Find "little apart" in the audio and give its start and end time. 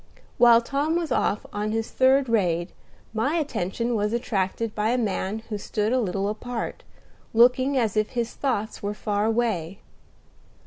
6.01-6.81